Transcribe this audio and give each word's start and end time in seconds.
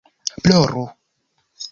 ploru 0.43 0.83